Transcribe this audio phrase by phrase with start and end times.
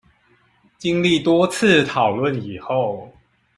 [0.79, 3.13] 經歷多次討論後